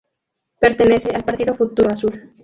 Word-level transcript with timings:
Pertenece 0.59 1.11
al 1.11 1.23
partido 1.23 1.53
Futuro 1.53 1.91
Azul. 1.91 2.31